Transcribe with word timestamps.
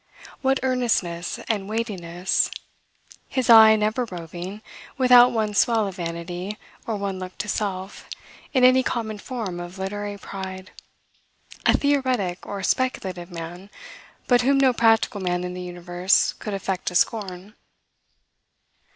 What 0.41 0.59
earnestness 0.63 1.37
and 1.47 1.69
weightiness, 1.69 2.49
his 3.27 3.51
eye 3.51 3.75
never 3.75 4.05
roving, 4.05 4.63
without 4.97 5.31
one 5.31 5.53
swell 5.53 5.87
of 5.87 5.97
vanity, 5.97 6.57
or 6.87 6.95
one 6.95 7.19
look 7.19 7.37
to 7.37 7.47
self, 7.47 8.09
in 8.51 8.63
any 8.63 8.81
common 8.81 9.19
form 9.19 9.59
of 9.59 9.77
literary 9.77 10.17
pride! 10.17 10.71
a 11.67 11.77
theoretic 11.77 12.47
or 12.47 12.63
speculative 12.63 13.29
man, 13.31 13.69
but 14.25 14.41
whom 14.41 14.57
no 14.57 14.73
practical 14.73 15.21
man 15.21 15.43
in 15.43 15.53
the 15.53 15.61
universe 15.61 16.33
could 16.33 16.55
affect 16.55 16.87
to 16.87 16.95
scorn. 16.95 17.53